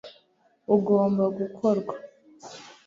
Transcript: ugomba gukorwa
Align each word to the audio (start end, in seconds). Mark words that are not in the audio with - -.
ugomba 0.75 1.23
gukorwa 1.37 1.93